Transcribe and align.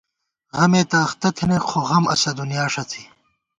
غمے 0.57 0.81
تہ 0.89 0.99
اختہ 1.05 1.29
تھنئیک 1.35 1.63
خو 1.69 1.79
غم 1.89 2.03
اسہ 2.13 2.31
دُنیا 2.39 2.63
ݭڅی 2.73 3.03